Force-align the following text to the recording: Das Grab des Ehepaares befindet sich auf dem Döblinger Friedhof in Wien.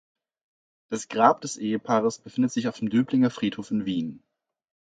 Das 0.89 1.09
Grab 1.09 1.41
des 1.41 1.57
Ehepaares 1.57 2.17
befindet 2.17 2.51
sich 2.51 2.67
auf 2.67 2.79
dem 2.79 2.89
Döblinger 2.89 3.29
Friedhof 3.29 3.69
in 3.69 3.85
Wien. 3.85 4.23